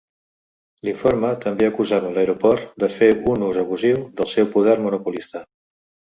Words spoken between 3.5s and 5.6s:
abusiu del ser poder monopolista.